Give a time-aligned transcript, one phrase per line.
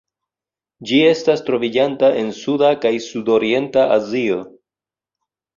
[0.91, 4.41] Ĝi estas troviĝanta en Suda kaj Sudorienta Azio.